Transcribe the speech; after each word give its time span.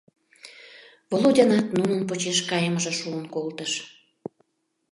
Володянат 1.11 1.65
нунын 1.77 2.01
почеш 2.09 2.39
кайымыже 2.49 2.93
шуын 2.99 3.25
колтыш. 3.33 3.73